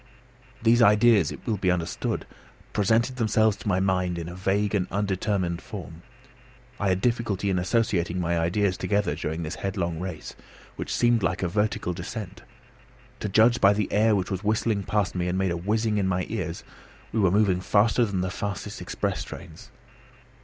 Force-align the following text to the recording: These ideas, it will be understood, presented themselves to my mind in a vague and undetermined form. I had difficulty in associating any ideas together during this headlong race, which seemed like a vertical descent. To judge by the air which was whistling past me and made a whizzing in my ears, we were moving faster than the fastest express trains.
These 0.63 0.81
ideas, 0.81 1.31
it 1.31 1.45
will 1.45 1.57
be 1.57 1.69
understood, 1.69 2.25
presented 2.73 3.17
themselves 3.17 3.55
to 3.57 3.67
my 3.67 3.79
mind 3.79 4.17
in 4.17 4.27
a 4.27 4.33
vague 4.33 4.73
and 4.73 4.87
undetermined 4.89 5.61
form. 5.61 6.01
I 6.79 6.89
had 6.89 7.01
difficulty 7.01 7.51
in 7.51 7.59
associating 7.59 8.17
any 8.17 8.33
ideas 8.33 8.77
together 8.77 9.13
during 9.13 9.43
this 9.43 9.57
headlong 9.61 9.99
race, 9.99 10.35
which 10.75 10.91
seemed 10.91 11.21
like 11.21 11.43
a 11.43 11.47
vertical 11.47 11.93
descent. 11.93 12.41
To 13.19 13.29
judge 13.29 13.61
by 13.61 13.73
the 13.73 13.91
air 13.93 14.15
which 14.15 14.31
was 14.31 14.43
whistling 14.43 14.81
past 14.81 15.13
me 15.13 15.27
and 15.27 15.37
made 15.37 15.51
a 15.51 15.55
whizzing 15.55 15.99
in 15.99 16.07
my 16.07 16.25
ears, 16.29 16.63
we 17.11 17.19
were 17.19 17.29
moving 17.29 17.61
faster 17.61 18.03
than 18.03 18.21
the 18.21 18.31
fastest 18.31 18.81
express 18.81 19.23
trains. 19.23 19.69